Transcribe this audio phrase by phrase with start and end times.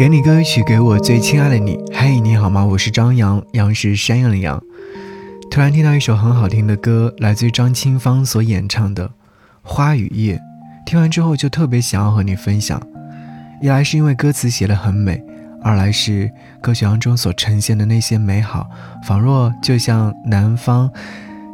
[0.00, 1.78] 给你歌曲，给我最亲爱的你。
[1.92, 2.64] 嘿，你好吗？
[2.64, 4.58] 我是张扬，杨是山羊的羊。
[5.50, 9.06] 突然听到一首很好听的歌，来自于张清芳所演唱的
[9.60, 10.36] 《花与叶》。
[10.86, 12.80] 听完之后就特别想要和你分享。
[13.60, 15.22] 一来是因为歌词写得很美，
[15.62, 16.30] 二来是
[16.62, 18.70] 歌曲当中所呈现的那些美好，
[19.06, 20.90] 仿若就像南方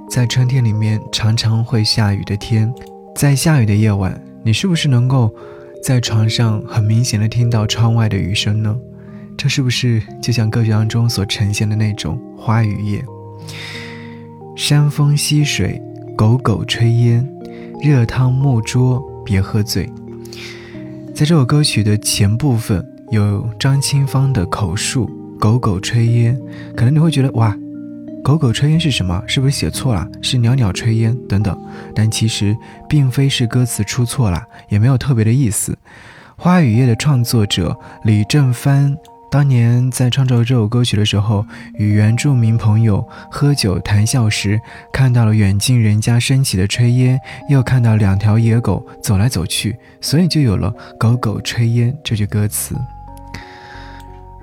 [0.09, 2.73] 在春天里面常常会下雨的天，
[3.13, 5.35] 在下雨的夜晚，你是不是能够？
[5.83, 8.77] 在床上很明显的听到窗外的雨声呢，
[9.37, 13.05] 这是不是就像歌曲当中所呈现的那种花雨夜？
[14.57, 15.81] 山风溪水，
[16.17, 17.29] 狗狗炊烟，
[17.83, 19.89] 热汤木桌别喝醉。
[21.15, 25.09] 在这首歌曲的前部分有张清芳的口述，
[25.39, 26.41] 狗狗炊烟，
[26.75, 27.57] 可能你会觉得哇。
[28.27, 29.23] 狗狗炊烟是什么？
[29.29, 30.05] 是不是写错了？
[30.21, 31.57] 是袅袅炊烟等等。
[31.95, 32.57] 但其实
[32.89, 35.71] 并非是歌词出错了，也没有特别的意思。
[36.37, 38.97] 《花与叶》的创作者李正帆
[39.31, 41.47] 当年在创作这首歌曲的时候，
[41.79, 44.61] 与原住民朋友喝酒谈笑时，
[44.93, 52.75] 看到了远近人家升起的炊烟，又看到两条野狗走来走去，所以就有了“狗狗炊烟”这句歌词。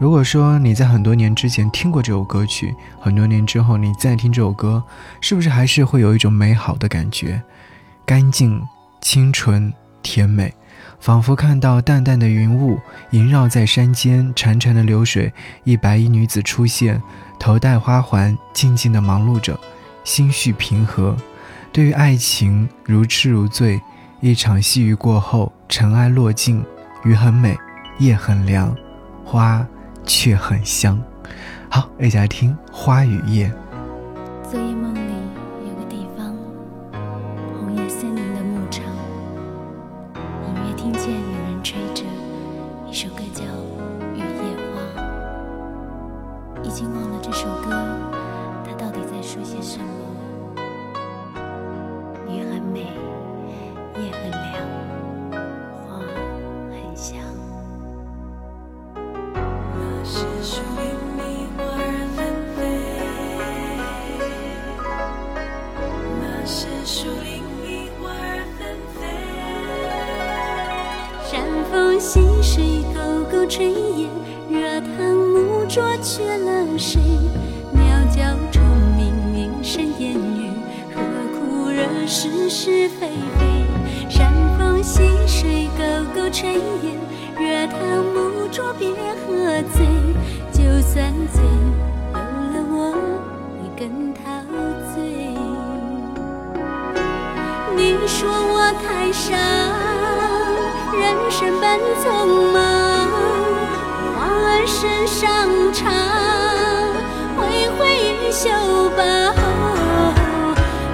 [0.03, 4.83] 如果说你在很多年之前听过这首歌曲，很多年之后你再听这首歌，
[5.21, 7.41] 是不是还是会有一种美好的感觉？
[8.05, 8.61] 干净、
[8.99, 10.53] 清纯、甜美，
[10.99, 12.77] 仿佛看到淡淡的云雾
[13.11, 15.31] 萦绕在山间，潺潺的流水，
[15.63, 17.01] 一白衣女子出现，
[17.39, 19.57] 头戴花环，静静的忙碌着，
[20.03, 21.15] 心绪平和。
[21.71, 23.81] 对于爱情如痴如醉，
[24.19, 26.61] 一场细雨过后，尘埃落尽，
[27.05, 27.57] 雨很美，
[27.99, 28.75] 夜很凉，
[29.23, 29.65] 花。
[30.05, 31.01] 却很香。
[31.69, 33.47] 好，一起来听《花与叶》。
[34.49, 34.99] 昨夜梦里
[35.67, 36.35] 有个地方，
[37.57, 38.83] 红叶森林的牧场，
[40.45, 42.03] 隐约听见有人吹着
[42.87, 43.43] 一首歌，叫
[44.13, 44.23] 《雨夜
[44.73, 45.01] 花》。
[46.63, 47.69] 已经忘了这首歌，
[48.63, 49.92] 它到底在说些什么？
[72.13, 72.99] 溪水，沟
[73.31, 73.63] 沟炊
[73.97, 74.07] 烟，
[74.47, 77.01] 热汤木桌缺了谁？
[77.71, 77.81] 鸟
[78.15, 78.61] 叫虫
[78.95, 80.51] 鸣，鸣声烟雨，
[80.93, 81.01] 何
[81.33, 83.09] 苦惹是是非
[83.39, 83.65] 非？
[84.11, 86.53] 山风溪水，沟沟炊
[86.83, 86.93] 烟，
[87.39, 87.79] 热汤
[88.13, 88.89] 木桌别
[89.25, 89.83] 喝醉。
[90.51, 91.41] 就算醉，
[92.13, 92.93] 有了我
[93.63, 94.21] 也更陶
[94.93, 95.01] 醉。
[97.75, 99.62] 你说我太傻。
[101.33, 101.65] 人生本
[101.97, 102.05] 匆
[102.51, 102.61] 忙，
[104.13, 105.25] 花儿身上
[105.73, 105.81] 长，
[107.35, 107.81] 挥挥
[108.21, 108.43] 衣袖
[108.91, 109.01] 吧。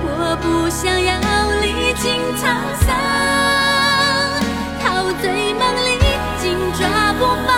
[0.02, 0.08] 我
[0.42, 1.12] 不想要
[1.60, 2.08] 历经
[2.38, 2.42] 沧
[2.80, 2.88] 桑，
[4.82, 5.24] 陶醉
[5.56, 6.00] 梦里
[6.40, 6.88] 紧抓
[7.20, 7.50] 不放，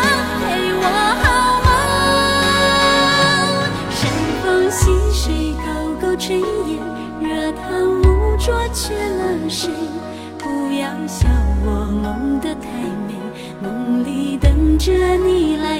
[0.41, 0.81] 陪我
[1.21, 1.23] 好
[1.61, 1.69] 吗？
[3.91, 4.01] 山
[4.43, 4.81] 风溪
[5.13, 5.67] 水，狗
[6.01, 6.81] 狗炊烟，
[7.21, 7.29] 热
[7.61, 7.61] 汤
[8.01, 9.69] 木桌缺了谁？
[10.41, 11.27] 不要笑
[11.63, 12.67] 我梦得太
[13.07, 13.13] 美，
[13.61, 15.77] 梦里等着你来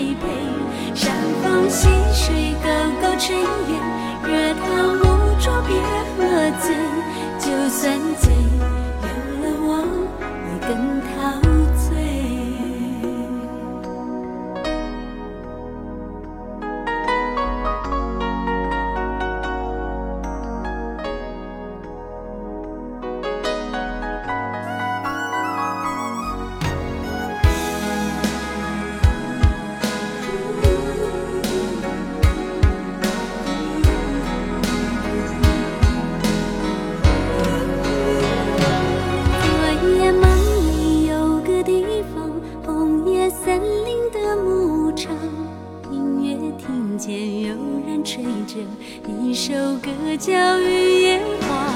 [47.01, 47.49] 间有
[47.87, 48.61] 人吹着
[49.07, 49.89] 一首歌
[50.19, 51.73] 叫《雨夜花》，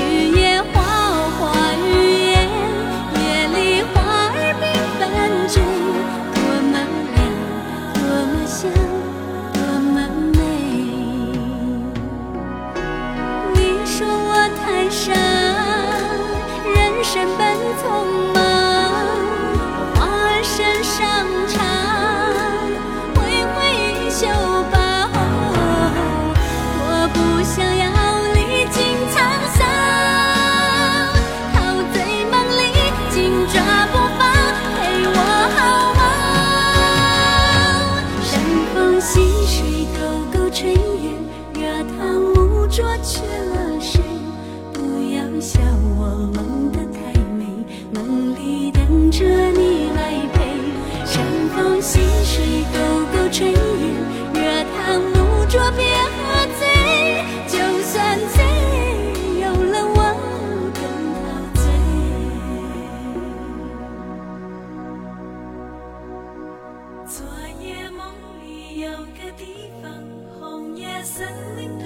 [0.34, 0.80] 夜花，
[1.38, 1.40] 花
[1.74, 1.76] 雨
[2.30, 2.48] 夜，
[3.20, 3.22] 夜
[3.52, 4.64] 里花儿缤
[4.96, 5.00] 纷
[5.46, 5.60] 坠，
[6.32, 6.40] 多
[6.72, 6.74] 么
[7.12, 7.20] 亮，
[7.92, 8.00] 多
[8.32, 8.72] 么香，
[9.52, 9.60] 多
[9.92, 9.94] 么
[10.32, 10.34] 美。
[13.52, 15.12] 你说我太傻，
[16.72, 17.40] 人生本
[17.76, 17.84] 匆
[42.72, 44.00] 浊缺了谁？
[44.72, 44.80] 不
[45.12, 45.60] 要笑
[45.98, 47.44] 我梦得太美，
[47.92, 50.00] 梦里等着你来
[50.32, 50.40] 陪。
[51.04, 51.22] 山
[51.54, 52.78] 风细水沟
[53.12, 53.54] 沟炊烟，
[54.32, 54.40] 热
[54.72, 55.12] 汤污
[55.50, 55.84] 浊别
[56.16, 56.24] 喝
[56.58, 56.60] 醉。
[57.46, 58.42] 就算醉，
[59.42, 59.98] 有了我
[60.72, 60.80] 更
[61.20, 61.22] 陶
[61.60, 61.62] 醉。
[67.06, 67.14] 昨
[67.60, 68.00] 夜梦
[68.42, 69.92] 里有个地方，
[70.40, 71.28] 红叶森
[71.58, 71.84] 林的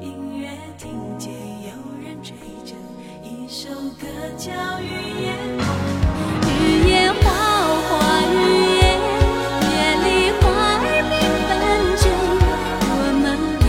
[0.00, 1.32] 隐约听见
[1.62, 1.70] 有
[2.02, 2.74] 人吹着
[3.22, 3.68] 一首
[3.98, 4.06] 歌，
[4.36, 4.84] 叫《雨
[5.22, 5.64] 夜花》。
[6.48, 6.52] 雨
[6.88, 7.24] 夜花，
[7.88, 7.90] 花
[8.22, 8.34] 雨
[8.76, 8.80] 夜，
[9.70, 9.74] 夜
[10.04, 10.06] 里
[10.40, 11.12] 花儿被
[11.48, 11.50] 风
[11.96, 12.00] 吹，
[12.80, 12.92] 我
[13.22, 13.24] 们
[13.60, 13.66] 俩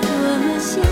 [0.00, 0.04] 多
[0.44, 0.89] 么像。